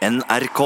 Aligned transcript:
NRK. 0.00 0.60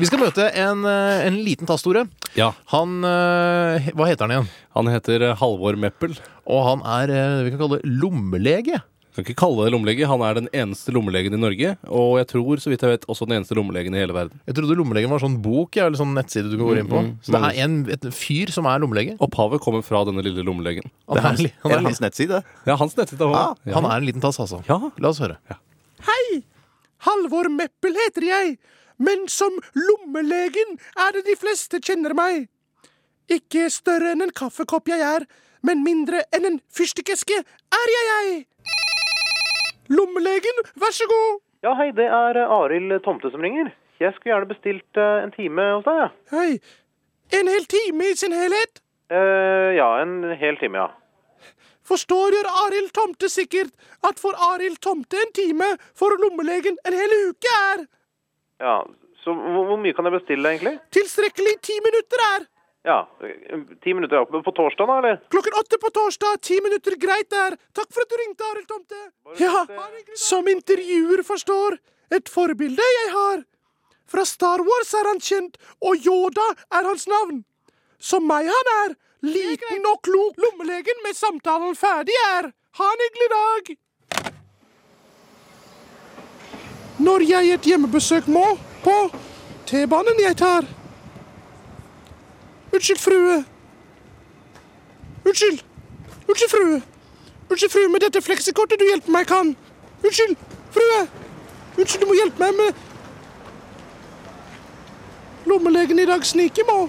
Vi 0.00 0.06
skal 0.08 0.18
møte 0.18 0.48
en, 0.58 0.80
eh, 0.90 1.26
en 1.28 1.36
liten 1.46 1.68
tass, 1.70 1.84
Tore. 1.86 2.08
Ja, 2.34 2.48
Han 2.72 3.04
eh, 3.06 3.92
Hva 3.94 4.08
heter 4.10 4.26
han 4.26 4.32
igjen? 4.34 4.48
han 4.74 4.88
heter 4.90 5.22
eh, 5.22 5.36
Halvor 5.38 5.76
Meppel. 5.78 6.16
Og 6.50 6.64
han 6.66 6.80
er 6.82 7.06
det 7.06 7.20
vi 7.46 7.52
kan 7.54 7.60
kalle 7.60 7.78
lommelege. 7.86 8.80
Kan 9.14 9.22
ikke 9.22 9.36
kalle 9.38 9.68
det 9.68 9.70
lommelege. 9.70 10.08
Han 10.10 10.24
er 10.26 10.34
den 10.40 10.48
eneste 10.50 10.90
lommelegen 10.90 11.36
i 11.36 11.38
Norge. 11.38 11.76
Og 11.86 12.16
jeg 12.18 12.26
tror, 12.32 12.58
så 12.58 12.72
vidt 12.72 12.82
jeg 12.82 12.96
vet, 12.96 13.06
også 13.06 13.28
den 13.28 13.36
eneste 13.36 13.54
lommelegen 13.54 13.94
i 13.94 14.00
hele 14.02 14.16
verden. 14.16 14.40
Jeg 14.50 14.56
trodde 14.58 14.74
lommelegen 14.80 15.14
var 15.14 15.22
sånn 15.22 15.36
bok 15.44 15.78
ja, 15.78 15.86
eller 15.86 16.00
sånn 16.00 16.16
nettside 16.18 16.50
du 16.50 16.56
kan 16.56 16.66
gå 16.66 16.74
inn 16.80 16.90
på. 16.90 17.02
Mm, 17.04 17.12
mm. 17.12 17.20
Så 17.22 17.36
det 17.36 17.42
er 17.52 17.60
en, 17.62 17.76
et 17.94 18.08
fyr 18.18 18.50
som 18.56 18.66
er 18.66 18.82
lommelege. 18.82 19.14
Opphavet 19.22 19.62
kommer 19.62 19.86
fra 19.86 20.02
denne 20.10 20.26
lille 20.26 20.42
lommelegen. 20.42 20.90
Han 21.06 21.22
er, 21.22 21.28
han 21.62 21.70
Er 21.70 21.76
er, 21.78 21.86
hans 21.86 22.02
nettside? 22.02 22.42
Ja, 22.66 22.74
hans 22.82 22.98
nettside. 22.98 23.30
Ah, 23.30 23.54
ja. 23.62 23.78
han 23.78 23.86
er 23.86 24.02
en 24.02 24.10
liten 24.10 24.26
tass, 24.26 24.42
altså. 24.42 24.64
Ja. 24.66 24.80
La 24.98 25.14
oss 25.14 25.22
høre. 25.22 25.38
Hei! 26.10 26.42
Halvor 27.04 27.50
Meppel 27.52 27.96
heter 27.98 28.24
jeg, 28.28 28.56
men 28.96 29.26
som 29.28 29.56
lommelegen 29.76 30.78
er 30.96 31.16
det 31.16 31.24
de 31.28 31.36
fleste 31.36 31.80
kjenner 31.82 32.14
meg. 32.16 32.46
Ikke 33.32 33.68
større 33.72 34.12
enn 34.14 34.24
en 34.24 34.34
kaffekopp 34.36 34.88
jeg 34.92 35.04
er, 35.04 35.26
men 35.64 35.84
mindre 35.84 36.22
enn 36.36 36.48
en 36.48 36.60
fyrstikkeske 36.76 37.40
er 37.40 37.94
jeg 37.96 38.10
jeg. 38.10 38.34
Lommelegen, 39.92 40.64
vær 40.80 40.94
så 40.96 41.08
god. 41.08 41.40
Ja, 41.64 41.74
hei, 41.76 41.90
det 41.96 42.06
er 42.08 42.38
eh, 42.40 42.52
Arild 42.52 42.96
Tomte 43.04 43.30
som 43.32 43.44
ringer. 43.44 43.70
Jeg 44.00 44.12
skulle 44.14 44.34
gjerne 44.34 44.48
bestilt 44.48 45.00
eh, 45.00 45.24
en 45.24 45.32
time 45.32 45.68
hos 45.76 45.84
deg, 45.86 46.00
ja. 46.00 46.08
Hei. 46.32 46.50
En 47.36 47.48
hel 47.48 47.64
time 47.68 48.10
i 48.12 48.16
sin 48.20 48.36
helhet? 48.36 48.80
Uh, 49.12 49.72
ja, 49.76 49.86
en 50.02 50.34
hel 50.40 50.56
time, 50.60 50.80
ja. 50.80 50.88
Forstår 51.84 52.36
gjør 52.38 52.50
Arild 52.64 52.92
Tomte 52.96 53.28
sikkert 53.28 53.74
at 54.08 54.20
for 54.20 54.36
Arild 54.52 54.80
Tomte 54.84 55.20
en 55.20 55.32
time 55.36 55.74
for 55.98 56.16
lommelegen 56.22 56.78
en 56.88 56.96
hel 56.96 57.14
uke 57.28 57.54
er. 57.60 57.84
Ja, 58.62 58.78
så 59.24 59.34
hvor, 59.36 59.76
mye 59.80 59.96
kan 59.96 60.08
jeg 60.08 60.18
bestille, 60.18 60.50
egentlig? 60.54 60.74
Tilstrekkelig 60.96 61.54
ti 61.64 61.76
minutter 61.84 62.24
er. 62.30 62.46
Ja, 62.84 62.98
ti 63.84 63.94
minutter 63.96 64.20
ja. 64.20 64.24
På 64.28 64.52
torsdag, 64.52 64.88
da, 64.88 64.98
eller? 65.00 65.20
Klokken 65.32 65.56
åtte 65.60 65.78
på 65.80 65.90
torsdag, 65.92 66.40
ti 66.44 66.58
minutter 66.64 66.96
greit 67.00 67.30
der. 67.32 67.56
Takk 67.76 67.88
for 67.88 68.04
at 68.04 68.12
du 68.12 68.18
ringte, 68.20 68.50
Arild 68.50 68.68
Tomte. 68.68 69.00
Ja, 69.40 69.64
som 70.20 70.48
intervjuer 70.52 71.24
forstår. 71.24 71.78
Et 72.12 72.28
forbilde 72.28 72.84
jeg 72.96 73.12
har. 73.14 73.44
Fra 74.12 74.24
Star 74.28 74.60
Wars 74.60 74.92
er 74.94 75.08
han 75.08 75.20
kjent, 75.24 75.56
og 75.80 76.04
Yoda 76.04 76.44
er 76.76 76.84
hans 76.84 77.08
navn. 77.08 77.40
Som 77.96 78.28
meg 78.28 78.50
han 78.52 78.70
er. 78.84 78.96
Liten 79.24 79.86
og 79.88 80.02
klok 80.04 80.36
lommelegen 80.36 80.98
med 81.04 81.16
samtalen 81.16 81.76
ferdig 81.76 82.16
er. 82.36 82.50
Ha 82.76 82.84
en 82.92 83.02
hyggelig 83.04 83.28
dag. 83.32 83.76
Når 86.98 87.24
jeg 87.28 87.54
et 87.54 87.68
hjemmebesøk 87.70 88.28
må 88.28 88.44
på 88.84 88.96
T-banen 89.66 90.20
jeg 90.20 90.36
tar. 90.36 90.66
Unnskyld, 92.72 92.98
frue. 92.98 93.44
Unnskyld. 95.24 95.62
Unnskyld, 96.28 96.50
frue. 96.50 96.82
Unnskyld, 97.50 97.70
frue, 97.70 97.88
med 97.88 98.00
dette 98.00 98.22
fleksikortet 98.22 98.80
du 98.80 98.84
hjelper 98.84 99.12
meg 99.14 99.26
kan. 99.30 99.56
Unnskyld, 100.02 100.36
frue. 100.74 101.00
Unnskyld, 101.78 102.02
du 102.02 102.10
må 102.10 102.18
hjelpe 102.18 102.44
meg 102.44 102.60
med 102.60 102.82
Lommelegen 105.46 105.98
i 105.98 106.06
dag 106.08 106.24
sniker 106.26 106.64
må. 106.68 106.88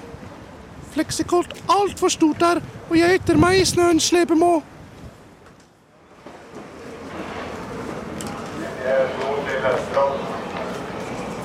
Fleksikort 0.95 1.51
altfor 1.67 2.07
stort 2.13 2.39
der, 2.39 2.61
og 2.87 2.95
jeg 2.95 3.17
etter 3.19 3.35
meg 3.35 3.59
i 3.59 3.65
snøen 3.67 3.97
slepe 3.99 4.35
må. 4.39 4.61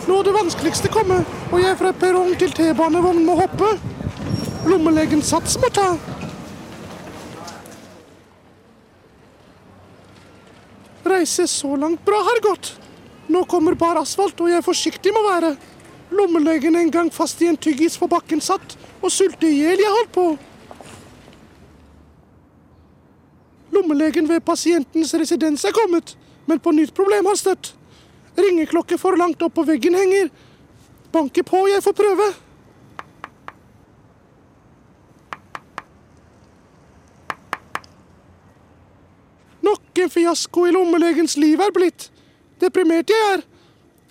Nå 0.06 0.18
det 0.26 0.34
vanskeligste 0.36 0.90
komme, 0.94 1.24
og 1.50 1.58
jeg 1.58 1.78
fra 1.80 1.90
perrong 1.98 2.36
til 2.38 2.54
T-banevogn 2.54 3.24
må 3.26 3.34
hoppe. 3.40 3.72
Lommelegen 4.70 5.22
sats 5.26 5.56
må 5.58 5.70
ta. 5.74 5.88
Reise 11.10 11.48
så 11.50 11.75
langt 11.75 12.04
bra 12.06 12.22
har 12.28 12.42
gått. 12.44 12.76
Nå 13.30 13.42
kommer 13.50 13.75
bar 13.75 13.98
asfalt, 13.98 14.38
og 14.38 14.52
jeg 14.52 14.62
forsiktig 14.62 15.14
må 15.16 15.25
være. 15.26 15.56
Lommelegen 16.14 16.78
en 16.78 16.94
gang 16.94 17.10
fast 17.14 17.42
i 17.42 17.50
en 17.50 17.58
tyggis 17.58 17.98
på 17.98 18.06
bakken 18.10 18.42
satt, 18.42 18.76
og 19.00 19.12
sulte 19.12 19.49
i 19.49 19.61
hjel 19.62 19.81
jeg 19.81 19.97
holdt 19.97 20.12
på. 20.15 20.27
Lommelegen 23.71 24.28
ved 24.28 24.43
pasientens 24.44 25.15
residens 25.15 25.65
er 25.65 25.75
kommet, 25.75 26.16
men 26.47 26.61
på 26.61 26.72
nytt 26.75 26.94
problem 26.94 27.28
har 27.31 27.38
støtt. 27.38 27.72
Ringeklokke 28.37 28.99
for 28.99 29.16
langt 29.19 29.43
opp 29.43 29.55
på 29.55 29.66
veggen 29.66 29.97
henger. 29.97 30.31
Banke 31.12 31.43
på, 31.47 31.65
jeg 31.71 31.83
får 31.83 31.97
prøve. 31.99 32.31
Nok 39.67 40.03
en 40.03 40.11
fiasko 40.11 40.67
i 40.67 40.75
lommelegens 40.75 41.37
liv 41.38 41.61
er 41.61 41.75
blitt. 41.75 42.11
Deprimert 42.61 43.11
jeg 43.11 43.32
er. 43.34 43.50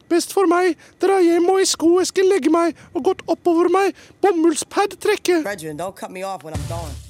Best 0.10 0.34
for 0.34 0.50
meg, 0.50 0.78
dra 1.02 1.20
hjem 1.22 1.50
og 1.52 1.62
i 1.62 1.68
skoesken 1.70 2.32
legge 2.32 2.54
meg 2.54 2.78
og 2.94 3.06
godt 3.12 3.22
oppover 3.30 3.70
meg 3.74 3.94
bomullspad 4.24 4.98
trekke. 5.02 5.44
Brethren, 5.46 5.78
don't 5.78 5.96
cut 5.96 6.12
me 6.12 6.26
off 6.26 6.44
when 6.44 6.54
I'm 6.54 6.68
gone. 6.70 7.09